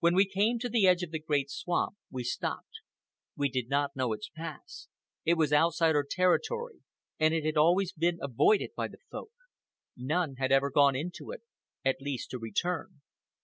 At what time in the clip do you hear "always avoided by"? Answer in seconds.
7.62-8.88